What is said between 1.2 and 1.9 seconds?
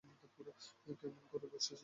করে বসেছ তুমি।